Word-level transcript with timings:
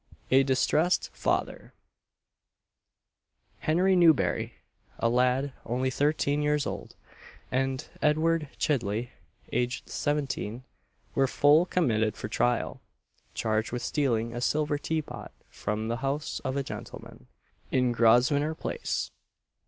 A 0.31 0.41
DISTRESSED 0.41 1.11
FATHER. 1.13 1.73
Henry 3.59 3.95
Newberry, 3.95 4.55
a 4.97 5.07
lad, 5.07 5.53
only 5.63 5.91
thirteen 5.91 6.41
years 6.41 6.65
old, 6.65 6.95
and 7.51 7.87
Edward 8.01 8.49
Chidley, 8.57 9.11
aged 9.53 9.89
seventeen, 9.91 10.63
were 11.13 11.27
full 11.27 11.67
committed 11.67 12.17
for 12.17 12.27
trial, 12.29 12.81
charged 13.35 13.71
with 13.71 13.83
stealing 13.83 14.33
a 14.33 14.41
silver 14.41 14.79
tea 14.79 15.03
pot 15.03 15.31
from 15.49 15.87
the 15.87 15.97
house 15.97 16.39
of 16.43 16.57
a 16.57 16.63
gentleman, 16.63 17.27
in 17.69 17.91
Grosvenor 17.91 18.55
Place. 18.55 19.11